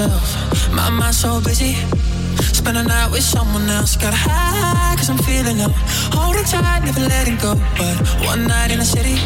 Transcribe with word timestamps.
Myself. 0.00 0.72
My 0.72 0.88
mind's 0.90 1.18
so 1.18 1.40
busy. 1.40 1.74
Spend 2.56 2.76
a 2.76 2.82
night 2.82 3.10
with 3.10 3.22
someone 3.22 3.68
else. 3.68 3.96
Got 3.96 4.14
high, 4.14 4.94
cause 4.96 5.10
I'm 5.10 5.18
feeling 5.18 5.60
up. 5.60 5.72
Holding 6.16 6.44
tight, 6.44 6.84
never 6.84 7.00
letting 7.00 7.36
go. 7.36 7.54
But 7.76 7.96
one 8.24 8.46
night 8.46 8.70
in 8.70 8.78
the 8.78 8.84
city, 8.84 9.16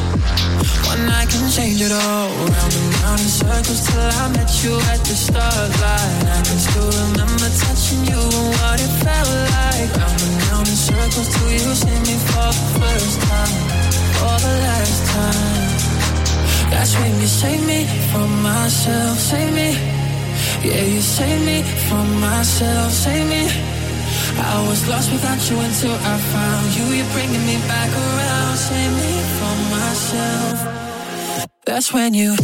one 0.90 1.06
night 1.06 1.28
can 1.30 1.50
change 1.50 1.80
it 1.80 1.92
all. 1.92 2.28
Round 2.28 2.74
and 2.74 2.88
round 3.02 3.20
in 3.20 3.30
circles 3.30 3.86
till 3.86 4.00
I 4.00 4.24
met 4.34 4.50
you 4.64 4.74
at 4.92 5.00
the 5.06 5.14
starlight. 5.14 6.22
I 6.36 6.40
can 6.42 6.58
still 6.58 6.90
remember 6.90 7.48
touching 7.62 8.02
you 8.10 8.18
and 8.18 8.48
what 8.58 8.78
it 8.82 8.92
felt 9.02 9.30
like. 9.54 9.90
Round 9.94 10.20
and 10.26 10.36
round 10.50 10.66
in 10.68 10.78
circles 10.78 11.28
till 11.34 11.50
you 11.50 11.74
see 11.82 11.98
me 12.08 12.16
for 12.30 12.50
the 12.50 12.66
first 12.82 13.18
time. 13.30 13.54
For 14.18 14.36
the 14.42 14.54
last 14.66 15.00
time. 15.14 15.74
That's 16.70 16.94
when 16.98 17.20
you 17.20 17.28
save 17.28 17.62
me 17.66 17.86
from 18.10 18.42
myself, 18.42 19.18
save 19.18 19.52
me. 19.54 19.93
Yeah, 20.64 20.82
you 20.82 21.02
save 21.02 21.44
me 21.44 21.62
from 21.88 22.20
myself, 22.20 22.90
save 22.90 23.28
me. 23.28 23.44
I 24.40 24.66
was 24.66 24.88
lost 24.88 25.12
without 25.12 25.38
you 25.50 25.58
until 25.60 25.92
I 25.92 26.16
found 26.32 26.76
you. 26.76 26.84
You're 26.96 27.12
bringing 27.12 27.44
me 27.44 27.56
back 27.68 27.90
around, 27.92 28.56
save 28.56 28.92
me 28.92 29.12
from 29.38 29.58
myself. 29.76 30.56
That's 31.66 31.92
when 31.92 32.14
you. 32.14 32.34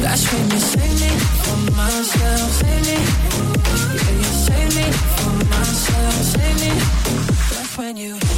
That's 0.00 0.24
when 0.32 0.50
you 0.52 0.60
save 0.72 0.96
me 1.02 1.10
from 1.44 1.60
myself, 1.76 2.50
save 2.60 2.82
me. 2.88 2.96
Yeah, 4.00 4.16
you 4.22 4.30
save 4.46 4.70
me 4.74 4.86
from 5.16 5.36
myself, 5.50 6.14
save 6.34 6.56
me. 6.64 6.72
That's 7.52 7.76
when 7.76 7.96
you. 7.98 8.31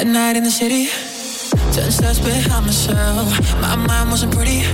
That 0.00 0.06
night 0.06 0.36
in 0.40 0.44
the 0.44 0.50
city, 0.50 0.88
ten 1.76 1.92
steps 1.92 2.24
behind 2.24 2.64
myself. 2.64 3.36
My 3.60 3.76
mind 3.76 4.08
wasn't 4.08 4.32
pretty 4.32 4.64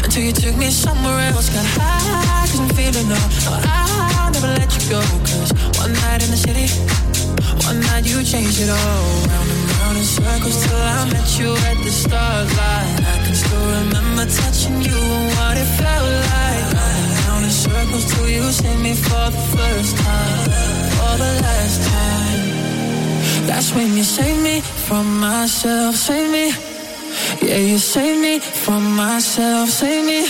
until 0.00 0.24
you 0.24 0.32
took 0.32 0.56
me 0.56 0.72
somewhere 0.72 1.20
else. 1.28 1.52
Got 1.52 1.68
high, 1.76 2.48
cause 2.48 2.64
I'm 2.64 2.72
feeling 2.72 3.12
up. 3.12 3.28
No, 3.44 3.60
I'll 3.60 4.32
never 4.32 4.56
let 4.56 4.72
you 4.72 4.88
go. 4.88 5.04
Cause 5.28 5.52
one 5.76 5.92
night 6.08 6.24
in 6.24 6.32
the 6.32 6.40
city, 6.40 6.72
one 7.68 7.76
night 7.92 8.08
you 8.08 8.24
changed 8.24 8.64
it 8.64 8.72
all. 8.72 9.04
Round 9.28 9.52
and 9.52 9.64
round 9.68 9.96
in 10.00 10.08
circles 10.08 10.56
till 10.64 10.80
I 10.80 11.12
met 11.12 11.28
you 11.36 11.52
at 11.68 11.76
the 11.84 11.92
starlight. 11.92 13.04
I 13.04 13.16
can 13.20 13.36
still 13.36 13.66
remember 13.68 14.24
touching 14.24 14.80
you 14.80 14.96
and 14.96 15.28
what 15.36 15.60
it 15.60 15.68
felt 15.76 16.08
like. 16.08 16.64
Round 16.72 17.04
and 17.04 17.12
round 17.28 17.44
in 17.44 17.52
circles 17.52 18.04
till 18.16 18.32
you 18.32 18.48
see 18.48 18.76
me 18.80 18.96
for 18.96 19.28
the 19.28 19.44
first 19.52 19.92
time. 20.00 20.48
For 20.96 21.12
the 21.20 21.32
last 21.44 21.78
time. 21.84 22.53
That's 23.46 23.74
when 23.74 23.96
you 23.96 24.02
save 24.02 24.42
me 24.42 24.60
from 24.60 25.20
myself, 25.20 25.96
save 25.96 26.30
me. 26.30 26.48
Yeah, 27.46 27.58
you 27.58 27.78
save 27.78 28.20
me 28.20 28.38
from 28.38 28.96
myself, 28.96 29.68
save 29.68 30.04
me. 30.04 30.26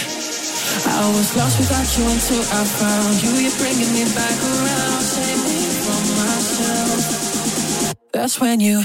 I 0.86 1.08
was 1.16 1.36
lost 1.36 1.58
without 1.58 1.88
you 1.96 2.04
until 2.10 2.42
I 2.58 2.64
found 2.64 3.22
you. 3.22 3.30
You're 3.42 3.58
bringing 3.58 3.92
me 3.94 4.04
back 4.14 4.38
around, 4.42 5.02
save 5.02 5.40
me 5.46 5.58
from 5.84 6.02
myself. 6.18 7.94
That's 8.12 8.40
when 8.40 8.60
you. 8.60 8.82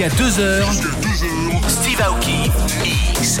Jusqu'à 0.00 0.16
2h. 0.16 0.64
Steve 1.68 2.00
Aoki 2.00 2.50
Mix. 2.82 3.38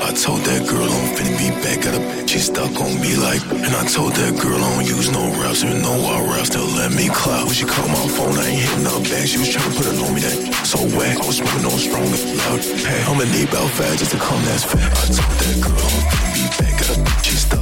I 0.00 0.12
told 0.14 0.44
that 0.44 0.64
girl 0.68 0.86
I'm 0.86 1.16
finna 1.16 1.38
be 1.38 1.50
back 1.60 1.86
at 1.86 1.94
her. 1.94 2.26
She 2.28 2.38
stuck 2.38 2.70
on 2.80 3.00
me 3.00 3.16
like, 3.16 3.42
and 3.50 3.74
I 3.74 3.84
told 3.86 4.14
that 4.14 4.38
girl 4.38 4.62
I 4.62 4.76
don't 4.76 4.86
use 4.86 5.10
no 5.10 5.26
raps, 5.42 5.64
even 5.64 5.82
though 5.82 5.90
I 5.90 6.22
rap 6.22 6.46
still 6.46 6.66
let 6.78 6.92
me 6.92 7.08
clap. 7.08 7.46
When 7.46 7.54
she 7.54 7.64
called 7.64 7.90
my 7.90 8.06
phone, 8.14 8.38
I 8.38 8.46
ain't 8.46 8.62
hitting 8.62 8.86
her 8.86 9.00
back. 9.10 9.26
She 9.26 9.38
was 9.38 9.48
trying 9.48 9.72
to 9.72 9.76
put 9.76 9.86
it 9.86 9.98
on 9.98 10.14
me 10.14 10.20
that 10.20 10.38
so 10.64 10.78
whack. 10.96 11.18
I 11.18 11.26
was 11.26 11.38
smoking 11.38 11.66
on 11.66 11.78
strong 11.78 12.06
and 12.06 12.38
loud. 12.46 12.62
Hey, 12.62 13.02
I'ma 13.10 13.24
need 13.34 13.48
about 13.48 13.70
fast 13.74 13.98
just 13.98 14.12
to 14.12 14.18
come, 14.18 14.38
that's 14.44 14.62
fat. 14.62 14.86
I 14.86 15.06
told 15.10 15.34
that 15.42 15.56
girl 15.66 15.82
I'm 15.82 15.98
finna 16.06 16.30
be 16.38 16.44
back 16.62 16.78
at 16.78 16.86
her. 16.94 17.22
She 17.26 17.34
stuck 17.34 17.57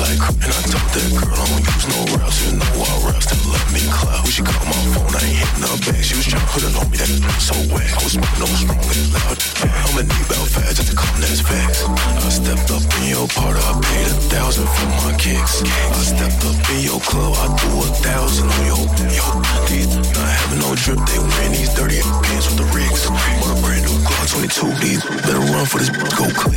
like, 0.00 0.24
and 0.40 0.50
I 0.50 0.60
told 0.64 0.90
that 0.96 1.10
girl 1.12 1.36
I 1.36 1.44
don't 1.44 1.64
use 1.64 1.86
no 1.92 1.98
raps, 2.16 2.38
even 2.48 2.56
though 2.58 2.88
I 2.88 2.94
rap 3.04 3.20
still 3.20 3.44
let 3.52 3.66
me 3.68 3.82
clap. 3.92 4.24
When 4.24 4.32
she 4.32 4.42
called 4.42 4.64
my 4.64 4.80
phone, 4.96 5.12
I 5.12 5.20
ain't 5.20 5.36
hitting 5.36 5.64
her 5.68 5.78
back. 5.84 6.00
She 6.00 6.16
was 6.16 6.26
trying 6.26 6.40
to 6.40 6.50
put 6.50 6.62
it 6.64 6.72
on 6.72 6.86
me 6.88 6.96
that 6.96 7.10
so 7.36 7.56
whack. 7.68 7.92
I 7.92 8.00
was 8.00 8.16
smoking 8.16 8.40
on 8.40 8.54
strong 8.56 8.80
and 8.80 9.08
loud. 9.12 9.36
I'ma 9.60 10.02
need 10.08 10.24
about 10.24 10.48
fast 10.48 10.80
just 10.80 10.88
to 10.88 10.96
come, 10.96 11.16
that's 11.20 11.44
facts. 11.44 11.84
I 11.84 12.28
stepped 12.32 12.72
up 12.72 12.84
in 13.00 13.12
your 13.12 13.28
part, 13.28 13.60
I 13.60 13.70
paid 13.84 14.08
a 14.08 14.16
thousand 14.32 14.66
for 14.72 14.88
my 15.04 15.12
kicks. 15.20 15.60
I 15.68 16.00
stepped 16.00 16.42
up 16.48 16.58
in 16.72 16.80
your 16.80 17.00
club, 17.04 17.36
I 17.36 17.46
threw 17.60 17.84
a 17.84 17.90
thousand 18.00 18.48
on 18.48 18.62
your, 18.64 18.84
yo. 19.12 19.26
These 19.68 19.90
not 20.16 20.28
having 20.32 20.60
no 20.64 20.72
drip, 20.80 21.00
they 21.04 21.20
wearing 21.20 21.52
these 21.52 21.72
dirty 21.76 22.00
pants 22.24 22.48
with 22.48 22.64
the 22.64 22.68
rigs. 22.72 23.04
Want 23.44 23.52
a 23.52 23.58
brand 23.60 23.84
new 23.84 23.96
Glock 24.00 24.32
22, 24.32 24.64
these 24.80 25.02
better 25.28 25.44
run 25.52 25.66
for 25.68 25.78
this, 25.78 25.92
go 26.16 26.24
click. 26.32 26.56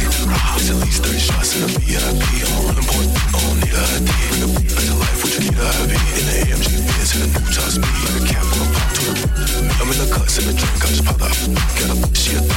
It's 0.55 0.71
at 0.71 0.79
least 0.79 1.03
30 1.03 1.19
shots 1.19 1.55
in 1.59 1.67
the 1.67 1.71
VIP. 1.83 2.23
I'm 2.47 2.71
running 2.71 3.12
life, 3.83 5.23
what 5.23 5.33
you 5.33 5.41
need. 5.41 5.53
In 5.53 6.23
the 6.27 6.35
AMG, 6.45 6.69
in 6.77 7.19
the 7.21 7.27
new 7.33 7.45
top 7.51 7.67
speed. 7.67 8.03
Pop 8.33 8.83
I'm 9.81 9.89
in 9.91 9.97
the 9.99 10.07
cuts 10.13 10.37
in 10.39 10.45
the 10.47 10.53
drink, 10.53 10.83
I 10.83 10.87
just 10.87 11.03
popped 11.05 11.21
out. 11.21 11.35
Got 11.79 11.91
a 11.91 12.15
she 12.15 12.37
a 12.37 12.52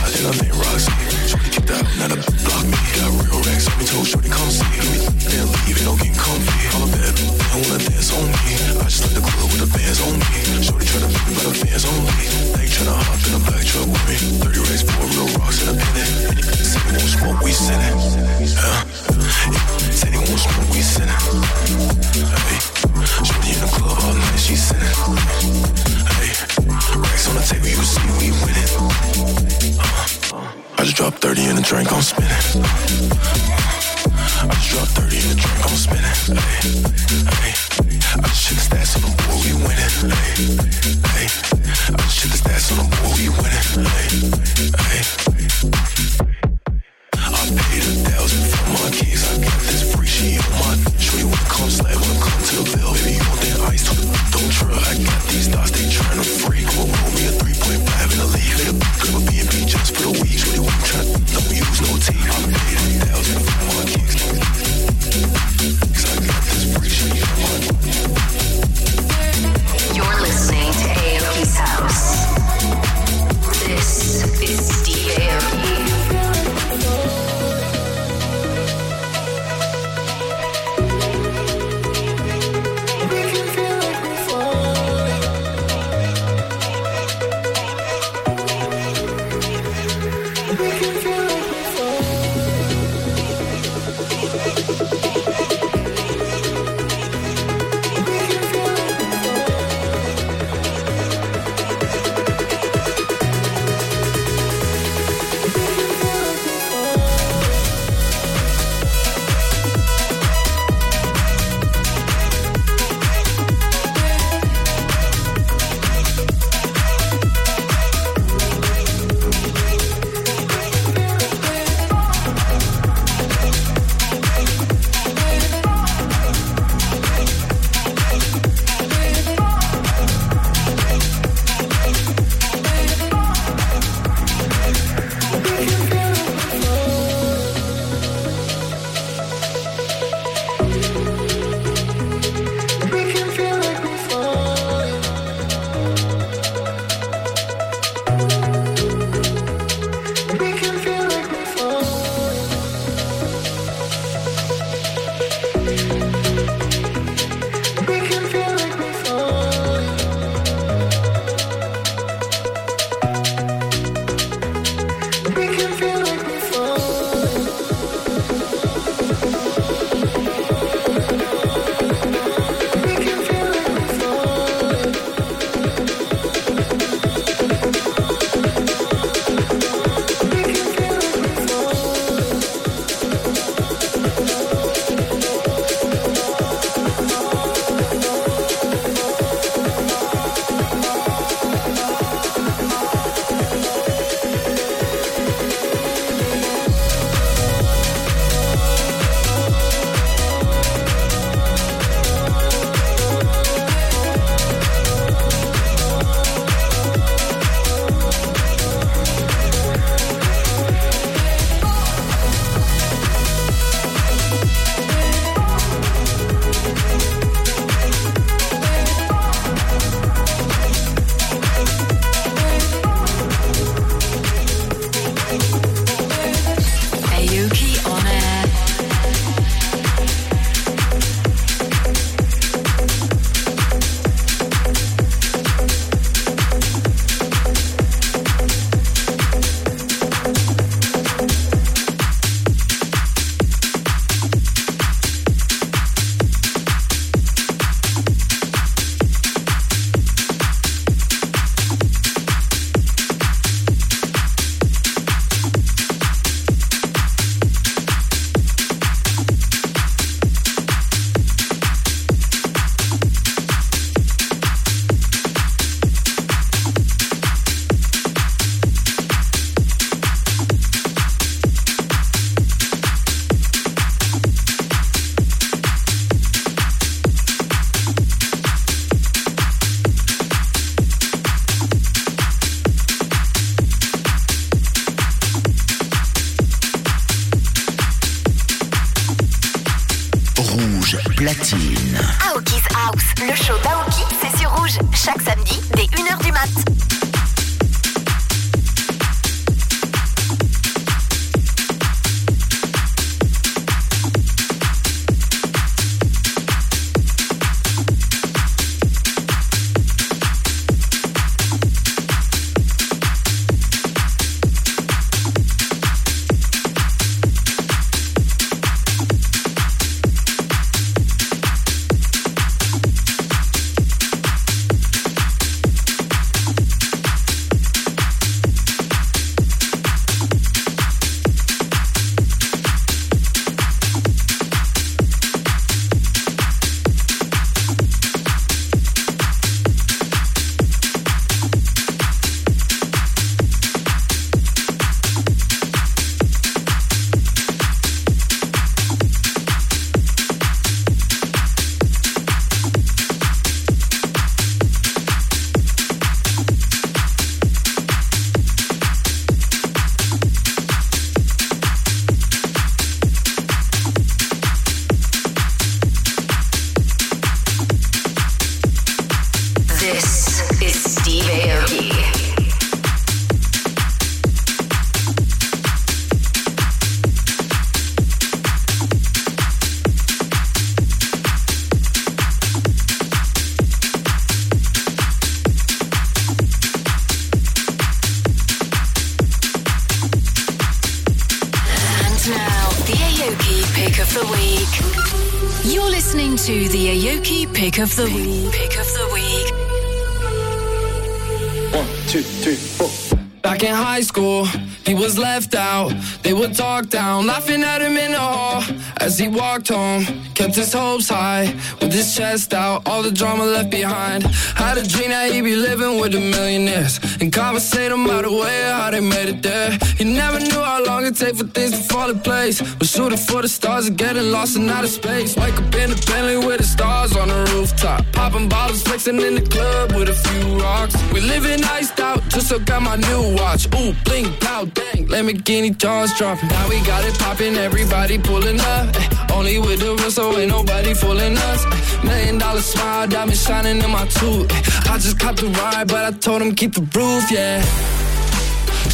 Kept 410.56 410.68
his 410.68 410.72
hopes 410.72 411.08
high 411.10 411.54
with 411.82 411.92
his 411.92 412.16
chest 412.16 412.54
out, 412.54 412.88
all 412.88 413.02
the 413.02 413.10
drama 413.10 413.44
left 413.44 413.68
behind. 413.68 414.22
Had 414.56 414.78
a 414.78 414.82
dream 414.88 415.10
that 415.10 415.30
he'd 415.30 415.42
be 415.42 415.54
living 415.54 416.00
with 416.00 416.12
the 416.12 416.20
millionaires 416.20 416.98
and 417.20 417.30
conversate 417.30 417.92
about 417.92 418.24
the 418.24 418.32
way 418.32 418.62
how 418.72 418.90
they 418.90 419.00
made 419.00 419.28
it 419.28 419.42
there. 419.42 419.76
He 419.98 420.04
never 420.04 420.40
knew 420.40 420.62
how 420.62 420.82
long 420.82 421.02
it'd 421.02 421.18
take 421.18 421.36
for 421.36 421.44
things 421.44 421.72
to 421.72 421.82
fall 421.92 422.08
in 422.08 422.20
place. 422.20 422.62
But 422.78 422.88
shooting 422.88 423.18
for 423.18 423.42
the 423.42 423.48
stars 423.48 423.88
and 423.88 423.98
getting 423.98 424.30
lost 424.32 424.56
in 424.56 424.70
outer 424.70 424.88
space. 424.88 425.36
Wake 425.36 425.58
up 425.60 425.74
in 425.74 425.90
the 425.90 426.02
Bentley 426.06 426.38
with 426.38 426.58
the 426.58 426.64
stars 426.64 427.14
on 427.14 427.28
the 427.28 427.52
rooftop. 427.52 428.06
Popping 428.12 428.48
bottles, 428.48 428.82
flexing 428.82 429.20
in 429.20 429.34
the 429.34 429.42
club 429.42 429.92
with 429.92 430.08
a 430.08 430.14
few 430.14 430.58
rocks. 430.58 430.96
We 431.12 431.20
living 431.20 431.62
iced 431.64 432.00
out, 432.00 432.25
just 432.36 432.48
so 432.50 432.58
got 432.58 432.82
my 432.82 432.96
new 432.96 433.34
watch. 433.36 433.64
Ooh, 433.74 433.94
bling, 434.04 434.28
blow, 434.40 434.66
dang, 434.66 435.08
Lamborghini 435.08 435.70
jaws 435.76 436.12
dropping. 436.18 436.50
Now 436.50 436.68
we 436.68 436.78
got 436.84 437.02
it 437.08 437.18
popping, 437.18 437.56
everybody 437.56 438.18
pulling 438.18 438.60
up. 438.60 438.94
Eh, 438.94 439.32
only 439.32 439.58
with 439.58 439.80
the 439.80 439.96
real, 439.96 440.10
so 440.10 440.38
ain't 440.38 440.50
nobody 440.50 440.92
fooling 440.92 441.36
us. 441.36 441.64
Eh, 441.64 442.04
million 442.04 442.36
dollar 442.36 442.60
smile, 442.60 443.08
diamond 443.08 443.38
shining 443.38 443.82
in 443.82 443.90
my 443.90 444.06
tooth. 444.18 444.52
Eh, 444.52 444.92
I 444.92 444.98
just 444.98 445.18
copped 445.18 445.40
a 445.42 445.46
ride, 445.46 445.88
but 445.88 446.02
I 446.04 446.10
told 446.18 446.42
him 446.42 446.54
keep 446.54 446.74
the 446.74 446.82
roof, 446.96 447.24
yeah. 447.30 447.62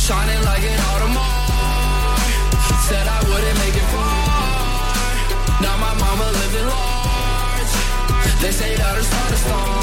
Shining 0.06 0.42
like 0.44 0.62
an 0.62 0.78
Audemars. 0.90 2.22
Said 2.86 3.06
I 3.16 3.18
wouldn't 3.28 3.58
make 3.62 3.76
it 3.82 3.88
far. 3.92 5.02
Now 5.64 5.76
my 5.84 5.94
mama 6.04 6.26
living 6.42 6.68
large. 6.74 7.72
They 8.40 8.52
say 8.52 8.76
that 8.76 8.98
it's 8.98 9.10
not 9.10 9.30
a 9.36 9.38
star. 9.44 9.82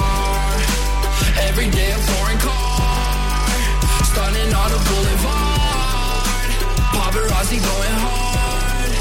Every 1.48 1.70
day 1.70 1.92
a 1.92 1.98
foreign 1.98 2.29
Paparazzi 7.10 7.58
going 7.58 7.98
hard. 8.06 8.92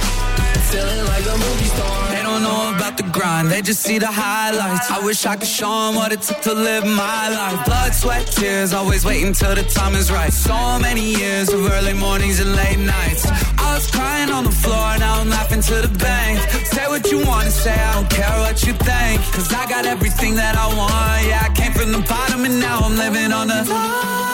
Feeling 0.72 1.04
like 1.12 1.26
a 1.26 1.36
movie 1.44 1.68
star. 1.76 2.08
They 2.08 2.22
don't 2.22 2.42
know 2.42 2.72
about 2.74 2.96
the 2.96 3.02
grind, 3.02 3.50
they 3.50 3.60
just 3.60 3.82
see 3.82 3.98
the 3.98 4.06
highlights. 4.10 4.90
I 4.90 4.98
wish 5.04 5.26
I 5.26 5.36
could 5.36 5.46
show 5.46 5.68
them 5.68 5.94
what 5.94 6.10
it 6.12 6.22
took 6.22 6.40
to 6.42 6.54
live 6.54 6.84
my 6.84 7.28
life. 7.28 7.66
Blood, 7.66 7.92
sweat, 7.92 8.26
tears, 8.26 8.72
always 8.72 9.04
waiting 9.04 9.34
till 9.34 9.54
the 9.54 9.62
time 9.62 9.94
is 9.94 10.10
right. 10.10 10.32
So 10.32 10.56
many 10.78 11.04
years 11.20 11.52
of 11.52 11.60
early 11.70 11.92
mornings 11.92 12.40
and 12.40 12.56
late 12.56 12.78
nights. 12.78 13.26
I 13.58 13.74
was 13.74 13.90
crying 13.90 14.30
on 14.30 14.44
the 14.44 14.56
floor, 14.62 14.88
now 14.98 15.20
I'm 15.20 15.28
laughing 15.28 15.60
to 15.60 15.74
the 15.86 15.92
bank. 15.98 16.38
Say 16.64 16.86
what 16.88 17.10
you 17.12 17.18
wanna 17.26 17.50
say, 17.50 17.74
I 17.74 17.92
don't 17.92 18.08
care 18.08 18.38
what 18.40 18.64
you 18.66 18.72
think. 18.72 19.20
Cause 19.34 19.52
I 19.52 19.68
got 19.68 19.84
everything 19.84 20.34
that 20.36 20.56
I 20.56 20.66
want. 20.80 21.26
Yeah, 21.28 21.44
I 21.44 21.50
came 21.52 21.72
from 21.72 21.92
the 21.92 22.02
bottom 22.08 22.46
and 22.46 22.58
now 22.58 22.78
I'm 22.80 22.96
living 22.96 23.32
on 23.32 23.48
the. 23.48 24.27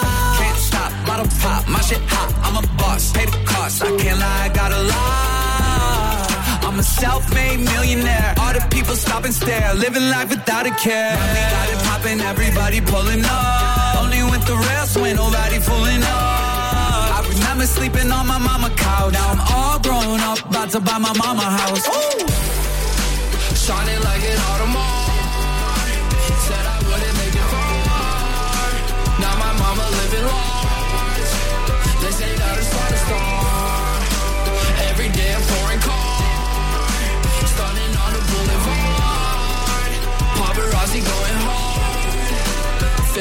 Bottle 1.14 1.30
pop, 1.38 1.68
my 1.68 1.80
shit 1.80 2.02
hot. 2.10 2.34
I'm 2.42 2.56
a 2.58 2.66
boss, 2.76 3.12
pay 3.12 3.24
the 3.24 3.38
cost. 3.46 3.84
I 3.84 3.90
can't 4.02 4.18
lie, 4.18 4.46
I 4.46 4.48
got 4.48 4.72
a 4.72 4.82
lot. 4.82 6.64
I'm 6.66 6.76
a 6.76 6.82
self-made 6.82 7.60
millionaire. 7.60 8.34
All 8.40 8.52
the 8.52 8.66
people 8.68 8.96
stop 8.96 9.22
and 9.24 9.32
stare, 9.32 9.74
living 9.74 10.10
life 10.10 10.30
without 10.30 10.66
a 10.66 10.74
care. 10.74 11.14
We 11.34 11.40
got 11.54 11.66
it 11.70 11.78
popping, 11.86 12.20
everybody 12.20 12.80
pulling 12.80 13.22
up. 13.22 14.02
Only 14.02 14.24
with 14.26 14.44
the 14.44 14.56
rest 14.56 14.98
when 14.98 15.14
nobody 15.14 15.60
fooling 15.60 16.02
up. 16.02 17.14
I 17.14 17.20
remember 17.30 17.66
sleeping 17.66 18.10
on 18.10 18.26
my 18.26 18.38
mama 18.38 18.70
couch. 18.74 19.12
Now 19.12 19.30
I'm 19.34 19.42
all 19.54 19.78
grown 19.78 20.18
up, 20.18 20.40
about 20.50 20.70
to 20.70 20.80
buy 20.80 20.98
my 20.98 21.14
mama 21.14 21.46
house. 21.46 21.86
Ooh. 21.94 22.26
Shining 23.54 24.02
like 24.02 24.22
an 24.32 24.38
Audemars. 24.50 25.13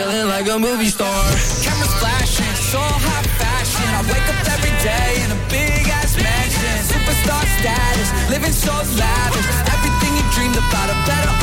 Feeling 0.04 0.28
like 0.28 0.50
a 0.50 0.60
movie 0.60 0.92
star. 0.92 1.24
Cameras 1.64 1.94
flashing, 1.96 2.56
so 2.60 2.78
high 2.78 3.24
fashion. 3.40 3.88
I 3.88 4.04
wake 4.12 4.28
up 4.28 4.36
every 4.52 4.76
day 4.84 5.24
in 5.24 5.32
a 5.32 5.40
big 5.48 5.88
ass 5.88 6.20
mansion. 6.20 6.76
Superstar 6.92 7.40
status, 7.56 8.12
living 8.30 8.52
so 8.52 8.74
lavish. 9.00 9.48
Everything 9.72 10.12
you 10.20 10.26
dreamed 10.36 10.58
about, 10.60 10.92
I 10.92 10.96
better 11.08 11.43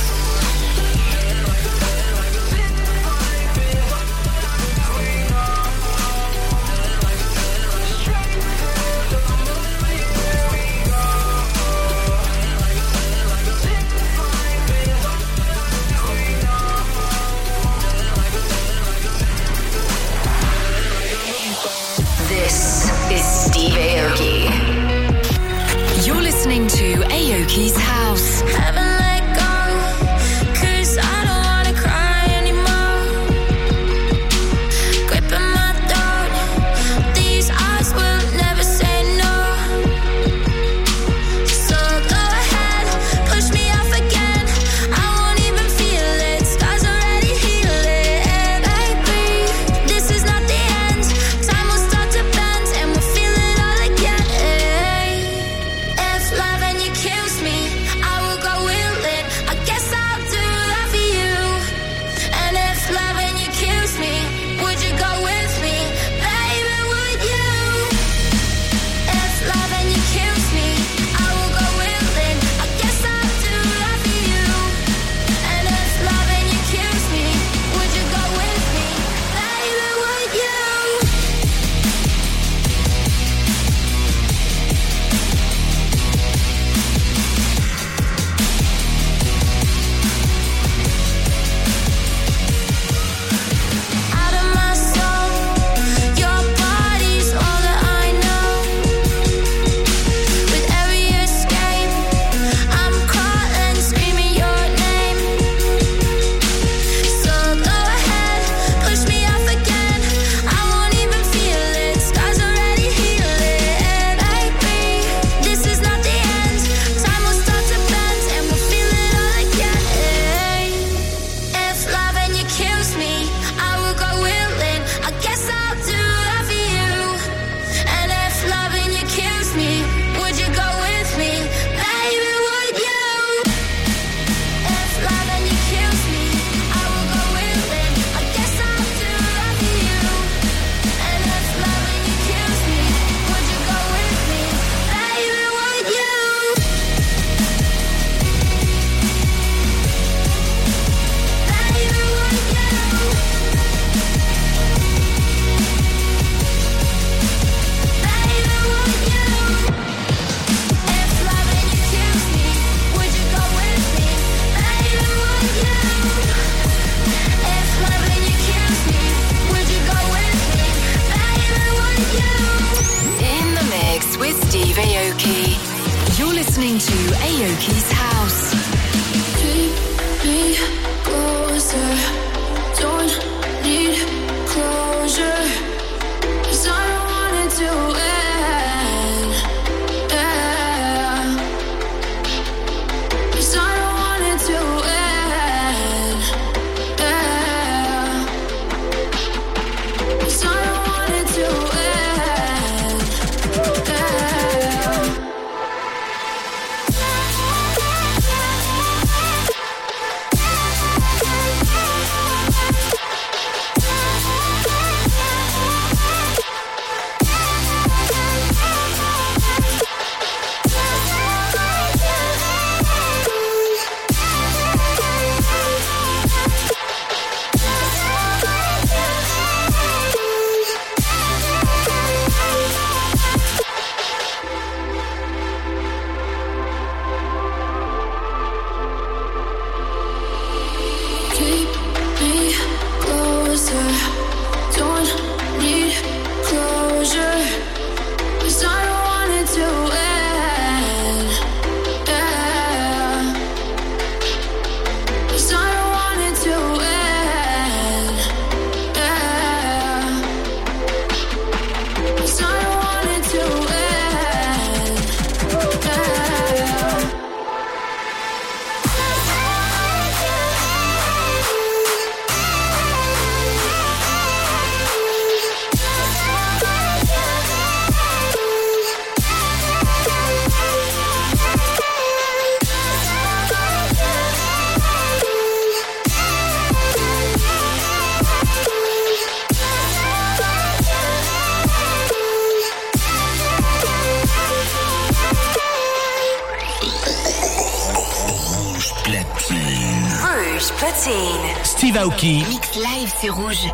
Live, 303.01 303.13
c'est 303.19 303.29
rouge. 303.29 303.67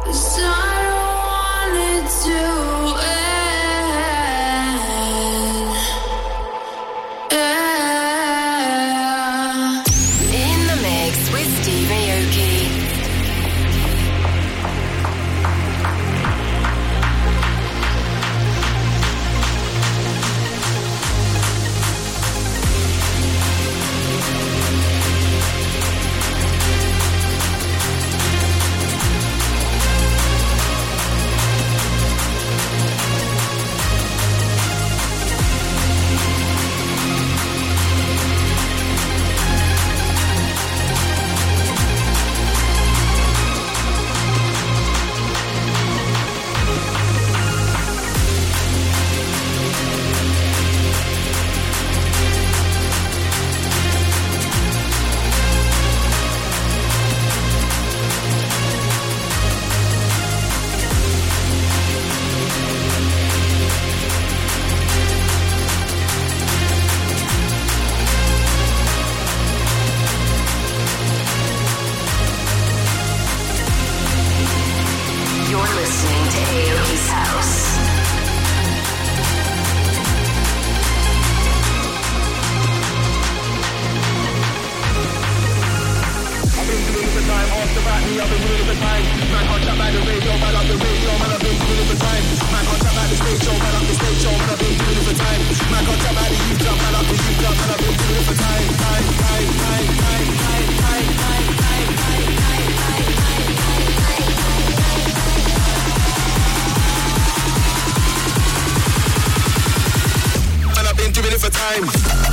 Time. 111.85 112.26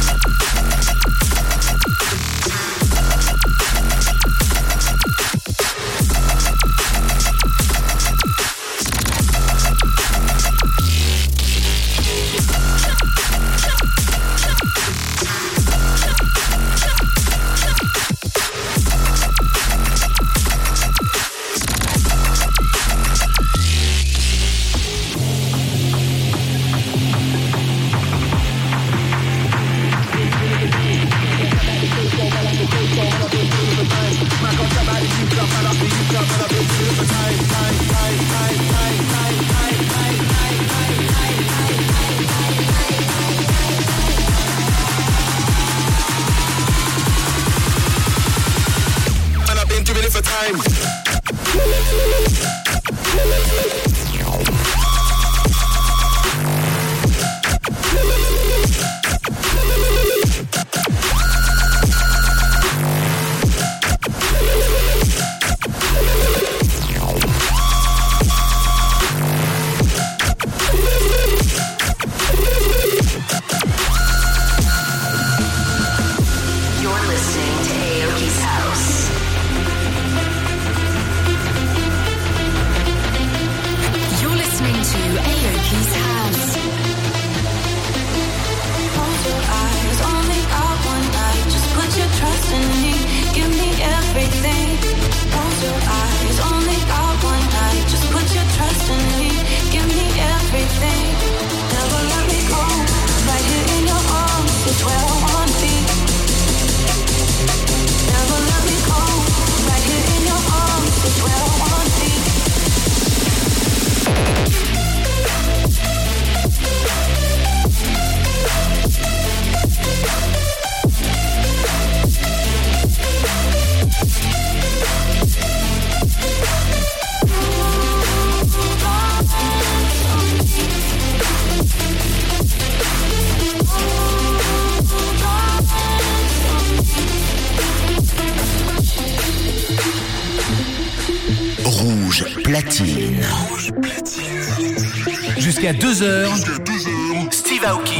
Jusqu'à 145.64 145.72
2h. 145.72 147.32
Steve 147.32 147.64
Aoki. 147.64 147.93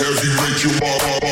heavy, 0.00 0.28
make 0.40 0.64
you 0.64 0.72
mama. 0.80 1.29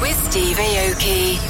with 0.00 0.16
Steve 0.30 0.56
Aoki. 0.56 1.49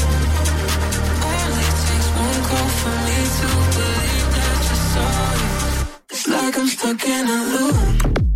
It's 6.09 6.27
like 6.27 6.57
I'm 6.57 6.67
stuck 6.67 7.05
in 7.07 7.27
a 7.27 7.39
loop. 7.53 8.30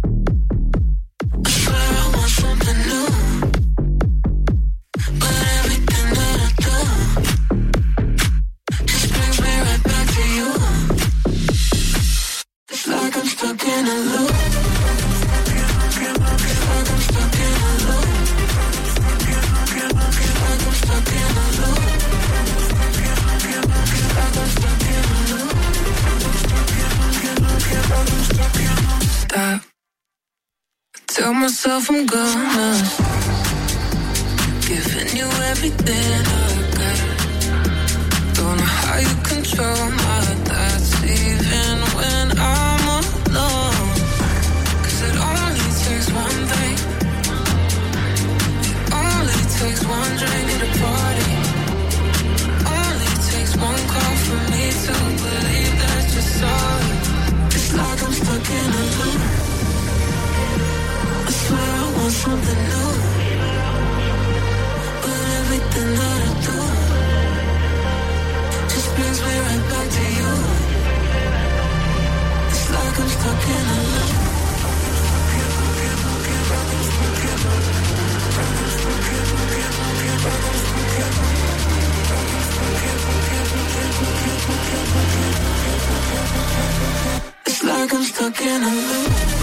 go 31.76 31.82
from 31.82 32.06
go. 32.06 32.35
cooking 88.16 88.48
and 88.48 89.35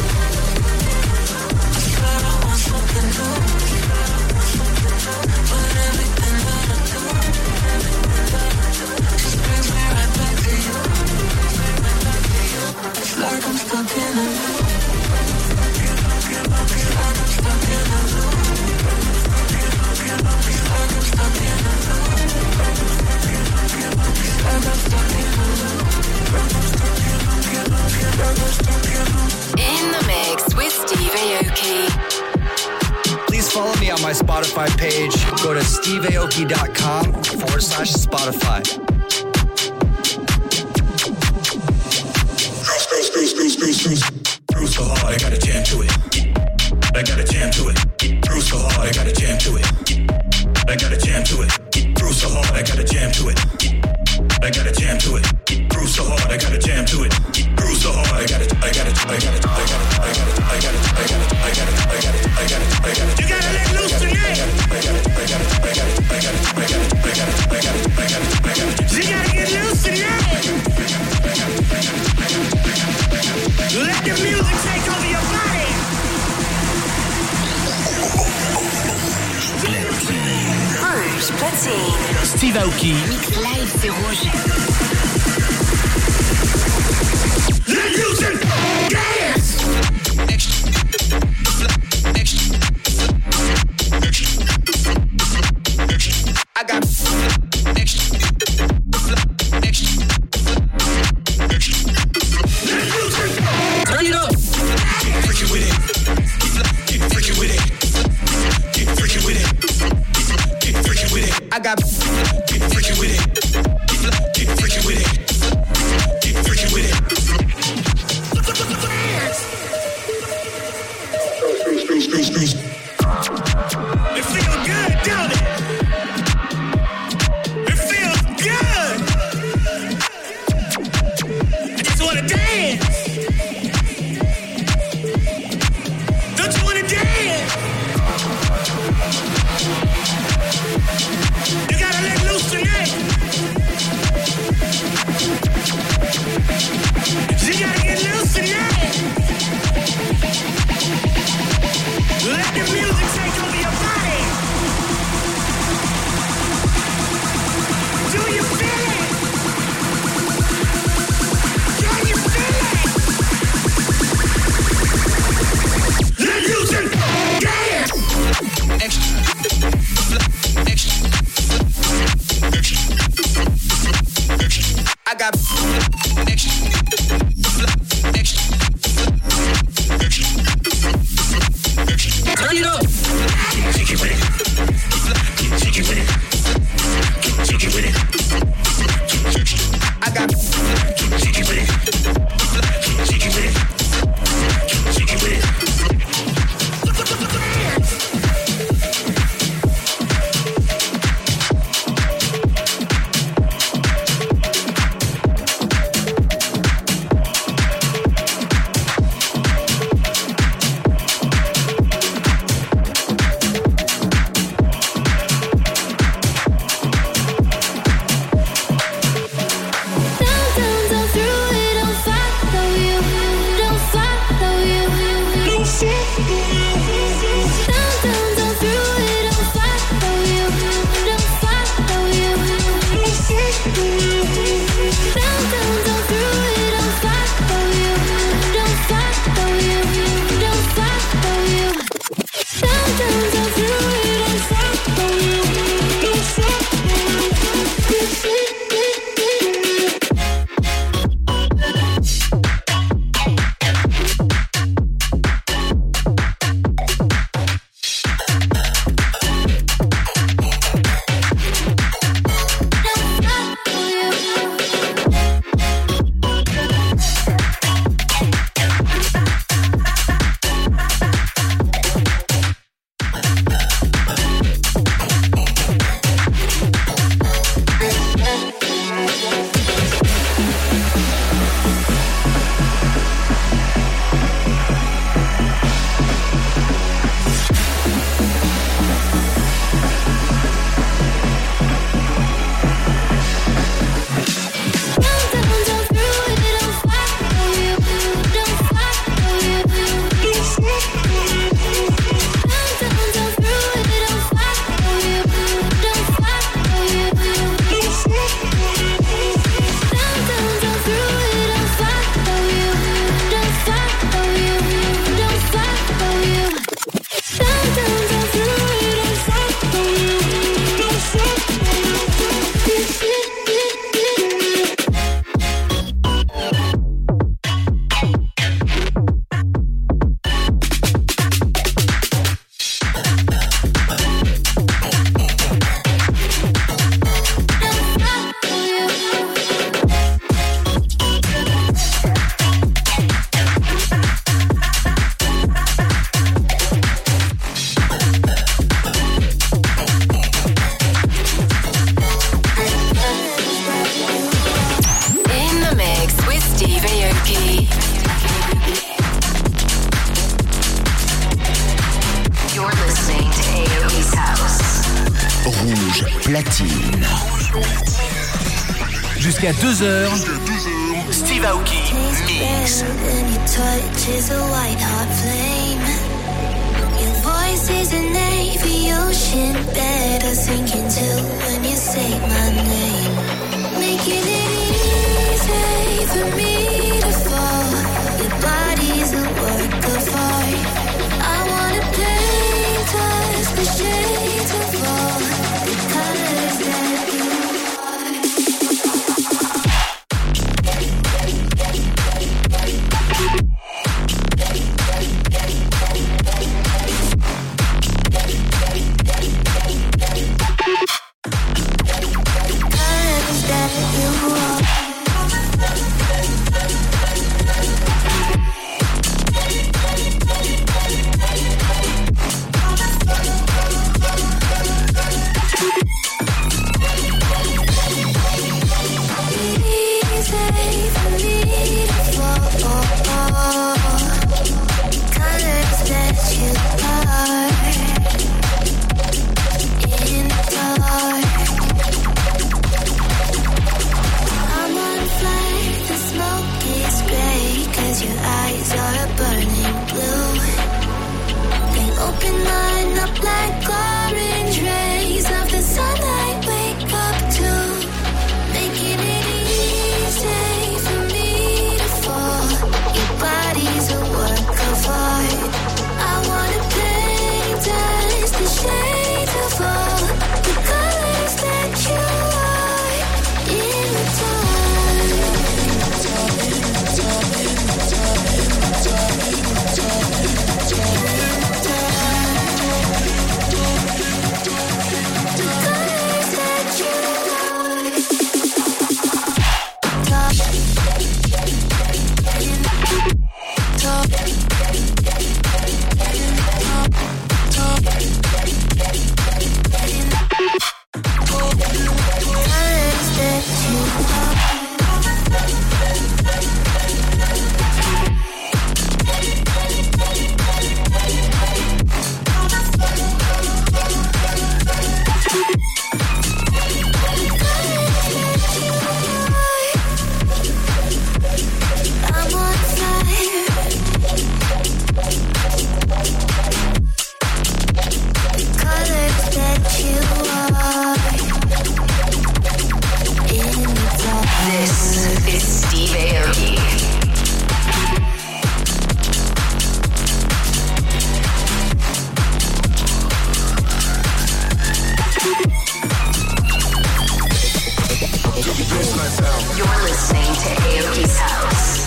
myself. 549.02 549.58
You're 549.58 549.82
listening 549.82 550.32
to 550.32 550.48
Aoki's 550.62 551.18
House. 551.18 551.81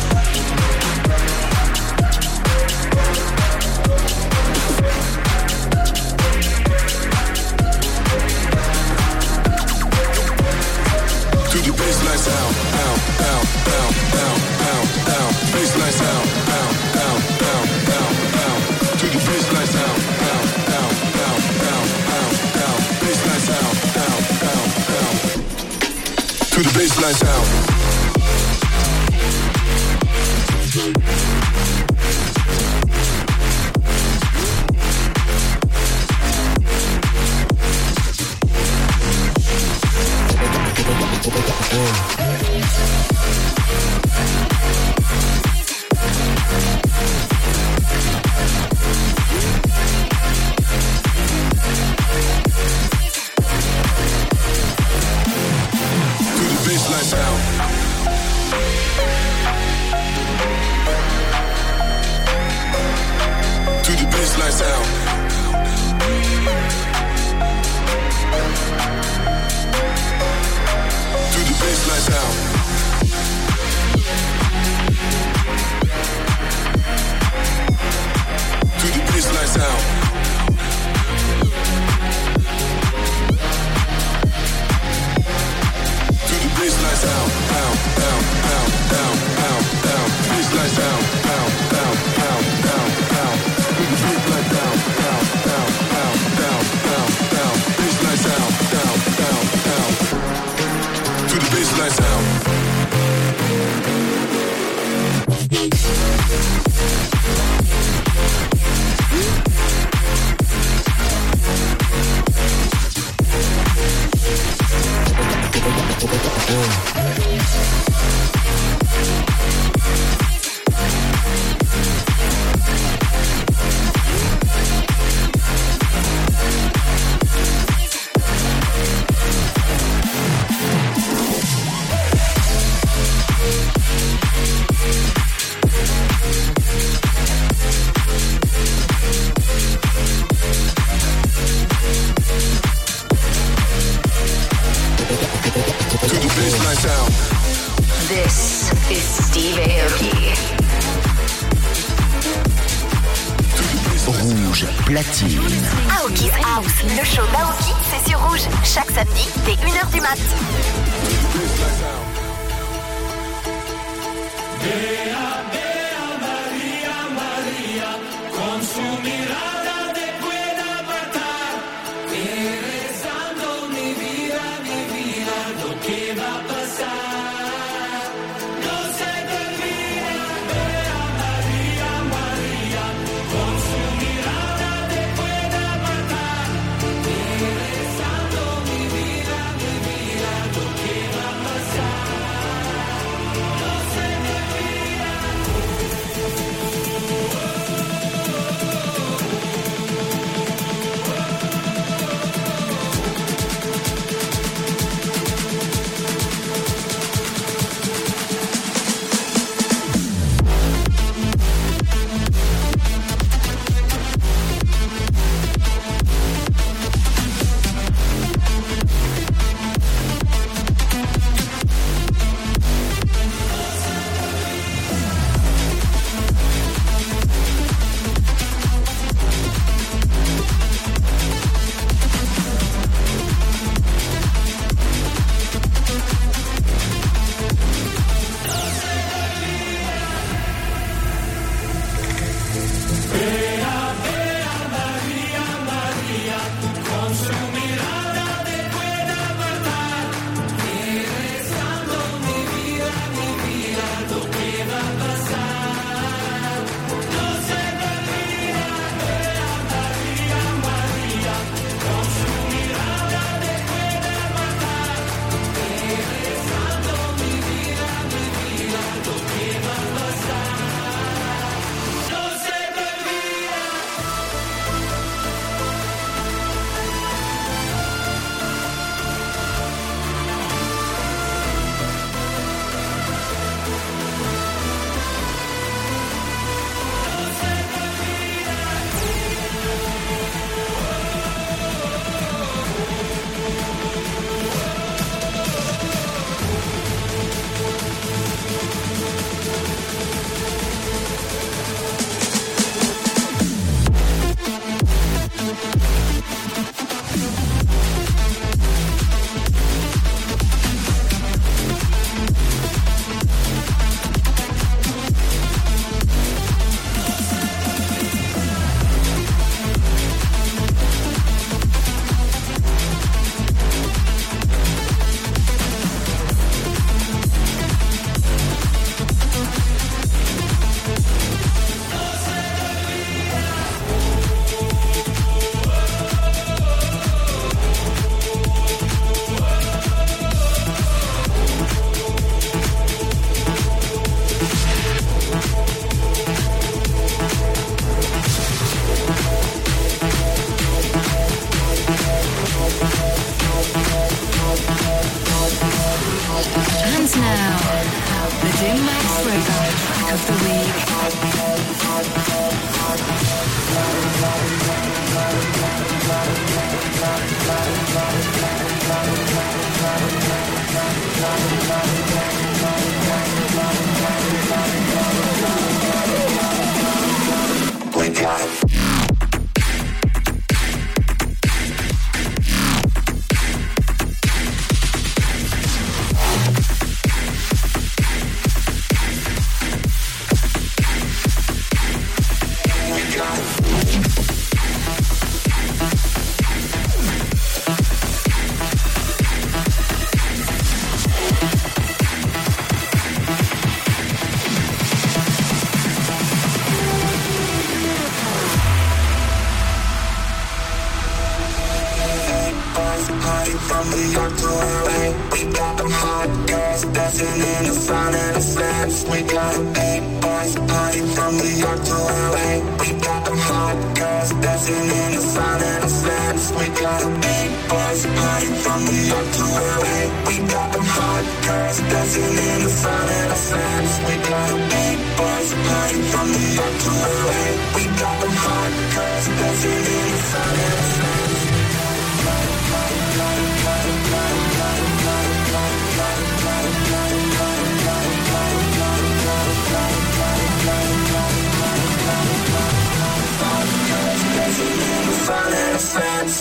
Baseline 27.05 27.13
sound. 27.13 27.64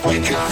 We 0.06 0.18
got 0.18 0.50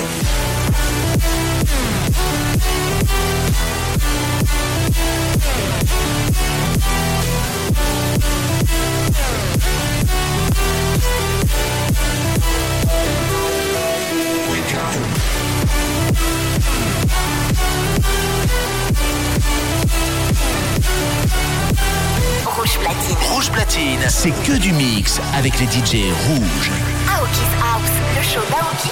Rouge 22.46 22.78
platine. 22.78 23.16
Rouge 23.32 23.50
platine, 23.50 24.00
c'est 24.08 24.30
que 24.30 24.56
du 24.56 24.72
mix 24.72 25.20
avec 25.36 25.58
les 25.58 25.66
DJ 25.66 26.04
rouges. 26.26 26.70
Aoki's 27.08 27.40
House, 27.60 27.90
le 28.16 28.22
show 28.22 28.40
d'Aoki, 28.50 28.91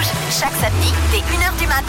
Rouge. 0.00 0.12
Chaque 0.30 0.54
samedi, 0.60 0.92
dès 1.12 1.18
1h 1.18 1.58
du 1.58 1.66
mat. 1.66 1.84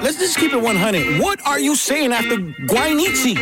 let's 0.04 0.18
just 0.18 0.38
keep 0.38 0.54
it 0.54 0.62
100. 0.62 1.20
What 1.22 1.46
are 1.48 1.60
you 1.60 1.76
saying 1.76 2.12
after 2.12 2.38
Guaynichi? 2.68 3.36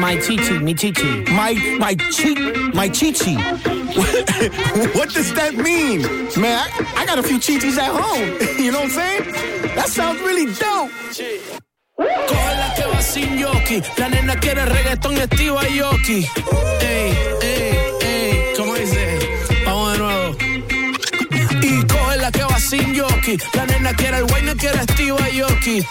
My 0.00 0.16
chichi, 0.18 0.58
mi 0.58 0.74
chichi. 0.74 1.24
My, 1.30 1.52
my 1.78 1.94
chi, 1.94 2.34
my 2.72 2.88
chichi. 2.88 3.34
what 4.96 5.12
does 5.12 5.32
that 5.34 5.54
mean? 5.54 6.02
Man, 6.40 6.58
I, 6.58 7.02
I 7.02 7.06
got 7.06 7.18
a 7.18 7.22
few 7.22 7.38
chichis 7.38 7.76
at 7.78 7.92
home. 7.92 8.58
you 8.64 8.72
know 8.72 8.80
what 8.80 8.90
I'm 8.90 8.90
saying? 8.90 9.32
That 9.76 9.88
sounds 9.88 10.20
really 10.20 10.46
dope. 10.46 10.90
Coge 11.96 12.56
la 12.58 12.74
que 12.74 12.84
va 12.90 13.02
sin 13.02 13.38
yoki. 13.38 13.82
La 13.98 14.08
nena 14.08 14.34
quiere 14.36 14.64
reggaetón 14.64 15.16
y 15.16 15.20
Steve 15.26 15.58
Aoki. 15.58 16.26
Ey, 16.80 17.12
ey, 17.12 17.33
la 22.24 22.30
que 22.30 22.42
va 22.42 22.58
sin 22.58 22.94
yoki. 22.94 23.36
La 23.52 23.66
nena 23.66 23.92
quiere 23.92 24.18
el 24.18 24.24
wine, 24.32 24.54
quiere 24.56 24.82
Steve 24.84 25.30
Yoki. 25.32 25.84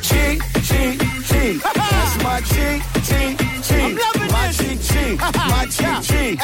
Cheek, 0.00 0.42
cheek, 0.68 0.98
cheek. 1.28 1.62
That's 1.62 2.16
my 2.24 2.40
cheek, 2.50 2.80
cheek, 3.08 3.36
cheek. 3.66 3.98
My 4.32 4.50
cheek, 4.50 4.80
cheek. 4.88 5.20
My 5.52 5.66
cheek, 5.76 6.00
cheek. 6.08 6.40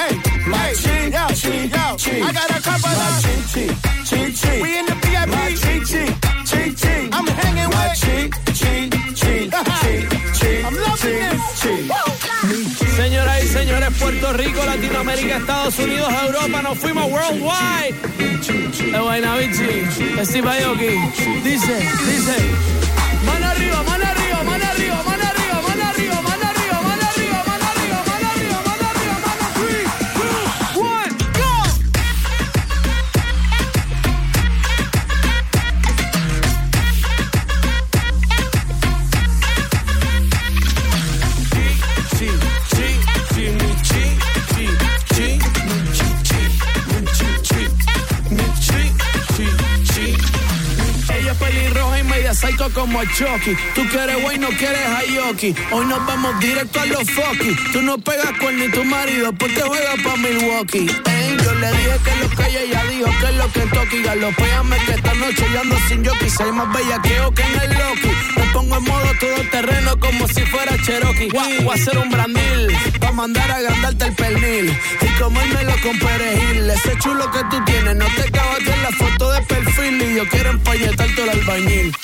My 0.46 0.74
cheek, 0.74 1.14
cheek, 1.40 1.72
cheek. 1.96 2.22
I 2.22 2.32
got 2.32 2.50
a 2.50 2.60
couple 2.60 3.00
of 3.04 3.22
cheek, 3.22 3.44
cheek, 3.52 3.72
cheek, 4.04 4.34
cheek. 4.36 4.62
We 4.62 4.78
in 4.78 4.86
the 4.86 4.94
VIP. 5.04 5.28
My 5.28 5.54
cheek, 5.62 5.82
cheek, 5.86 6.14
cheek, 6.44 6.76
cheek. 6.76 7.08
I'm 7.12 7.26
hanging 7.26 7.70
with 7.70 7.94
cheek. 7.96 8.43
Puerto 14.24 14.42
Rico, 14.42 14.64
Latinoamérica, 14.64 15.36
Estados 15.36 15.78
Unidos, 15.78 16.08
Europa, 16.26 16.62
nos 16.62 16.78
fuimos 16.78 17.04
worldwide. 17.10 17.94
De 18.90 18.98
Guaynabichi, 18.98 20.24
Steve 20.24 20.48
Aoki. 20.48 20.96
Dice, 21.42 21.86
dice. 22.06 22.36
Mano 23.26 23.46
arriba, 23.46 23.82
mano 23.82 24.04
arriba, 24.04 24.13
psycho 52.44 52.70
como 52.72 53.02
Chucky. 53.04 53.56
Tú 53.74 53.82
quieres 53.88 54.20
güey, 54.22 54.38
no 54.38 54.48
quieres 54.48 54.86
Ayoki. 54.86 55.54
Hoy 55.70 55.86
nos 55.86 56.04
vamos 56.06 56.38
directo 56.40 56.80
a 56.80 56.86
los 56.86 57.10
Foki. 57.10 57.56
Tú 57.72 57.82
no 57.82 57.98
pegas 57.98 58.32
con 58.38 58.56
ni 58.58 58.68
tu 58.68 58.84
marido 58.84 59.32
porque 59.32 59.60
juegas 59.60 59.96
pa' 60.02 60.16
Milwaukee. 60.16 60.86
Ey, 61.06 61.36
yo 61.42 61.54
le 61.54 61.70
dije 61.70 61.98
que 62.04 62.16
lo 62.16 62.30
que 62.30 62.64
ella, 62.64 62.84
dijo 62.84 63.10
que 63.20 63.26
es 63.26 63.36
lo 63.36 63.52
que 63.52 63.60
toque. 63.60 64.02
Galopéame 64.02 64.76
que 64.84 64.92
esta 64.92 65.14
noche 65.14 65.46
yo 65.52 65.60
ando 65.60 65.76
sin 65.88 66.04
jockey. 66.04 66.30
Soy 66.30 66.52
más 66.52 66.72
bellaqueo 66.72 67.32
que 67.32 67.42
en 67.42 67.60
el 67.62 67.70
Loki. 67.70 68.10
Me 68.36 68.44
pongo 68.52 68.76
en 68.76 68.84
modo 68.84 69.06
todo 69.20 69.50
terreno 69.50 69.98
como 69.98 70.28
si 70.28 70.42
fuera 70.42 70.76
Cherokee. 70.82 71.28
Voy 71.30 71.68
a 71.68 71.74
hacer 71.74 71.96
un 71.98 72.10
brandil 72.10 72.76
pa' 73.00 73.12
mandar 73.12 73.50
a 73.50 73.56
agrandarte 73.56 74.04
el 74.06 74.14
pernil. 74.14 74.78
Y 75.00 75.20
comérmelo 75.20 75.72
con 75.82 75.98
perejil. 75.98 76.70
Ese 76.70 76.98
chulo 76.98 77.30
que 77.30 77.40
tú 77.50 77.64
tienes 77.64 77.96
no 77.96 78.06
te 78.06 78.22
acabas 78.22 78.60
en 78.60 78.82
la 78.82 78.90
foto 78.90 79.32
de 79.32 79.42
perfil. 79.42 80.02
Y 80.02 80.16
yo 80.16 80.28
quiero 80.28 80.50
empañetarte 80.50 81.22
el 81.22 81.30
albañil. 81.30 81.94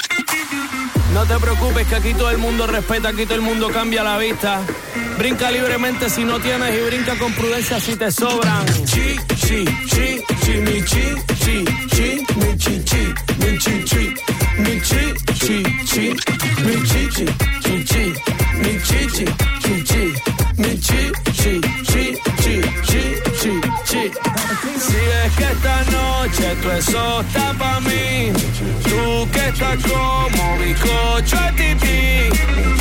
No 1.12 1.26
te 1.26 1.38
preocupes 1.38 1.86
que 1.86 1.96
aquí 1.96 2.14
todo 2.14 2.30
el 2.30 2.38
mundo 2.38 2.66
respeta, 2.66 3.08
aquí 3.08 3.24
todo 3.24 3.34
el 3.34 3.40
mundo 3.40 3.68
cambia 3.70 4.02
la 4.02 4.16
vista. 4.18 4.62
Brinca 5.18 5.50
libremente 5.50 6.08
si 6.08 6.24
no 6.24 6.38
tienes 6.40 6.74
y 6.78 6.80
brinca 6.86 7.16
con 7.18 7.32
prudencia 7.34 7.80
si 7.80 7.96
te 7.96 8.10
sobran. 8.10 8.64
esta 25.60 25.84
noche 25.90 26.56
tú 26.62 26.70
eso 26.70 27.20
está 27.20 27.52
pa' 27.54 27.80
mí. 27.80 28.32
Tú 28.82 29.28
que 29.30 29.48
estás 29.48 29.78
como 29.82 30.58
bizcocho 30.58 31.36
a 31.36 31.52
tití. 31.52 32.79